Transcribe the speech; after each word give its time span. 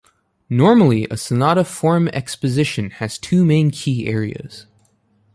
Normally, 0.49 1.05
a 1.11 1.15
sonata 1.15 1.63
form 1.63 2.07
exposition 2.07 2.89
has 2.89 3.19
two 3.19 3.45
main 3.45 3.69
key 3.69 4.07
areas. 4.07 4.65